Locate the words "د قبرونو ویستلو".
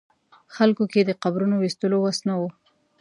1.05-1.97